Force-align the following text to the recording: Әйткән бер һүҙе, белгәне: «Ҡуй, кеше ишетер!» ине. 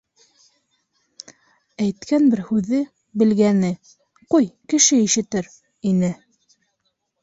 Әйткән 1.85 2.27
бер 2.33 2.43
һүҙе, 2.49 2.81
белгәне: 3.25 3.73
«Ҡуй, 4.35 4.53
кеше 4.75 5.03
ишетер!» 5.09 5.57
ине. 5.95 6.17